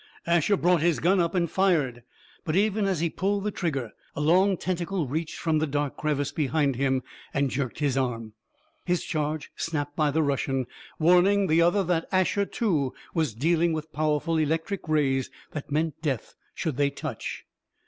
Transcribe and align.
Asher 0.25 0.57
brought 0.57 0.81
his 0.81 0.99
gun 0.99 1.19
up 1.19 1.35
and 1.35 1.47
fired. 1.47 2.01
But 2.43 2.55
even 2.55 2.85
as 2.87 3.01
he 3.01 3.09
pulled 3.11 3.43
the 3.43 3.51
trigger, 3.51 3.91
a 4.15 4.19
long 4.21 4.57
tentacle 4.57 5.05
reached 5.05 5.37
from 5.37 5.59
the 5.59 5.67
dark 5.67 5.95
crevice 5.95 6.31
behind 6.31 6.75
him 6.75 7.03
and 7.35 7.51
jerked 7.51 7.77
his 7.77 7.95
arm. 7.95 8.33
His 8.83 9.03
charge 9.03 9.51
snapped 9.55 9.95
by 9.95 10.09
the 10.09 10.23
Russian, 10.23 10.65
warning 10.97 11.45
the 11.45 11.61
other 11.61 11.83
that 11.83 12.07
Asher, 12.11 12.47
too, 12.47 12.95
was 13.13 13.35
dealing 13.35 13.73
with 13.73 13.93
powerful 13.93 14.37
electric 14.37 14.89
rays 14.89 15.29
that 15.51 15.71
meant 15.71 16.01
death 16.01 16.33
should 16.55 16.77
they 16.77 16.89
touch. 16.89 17.45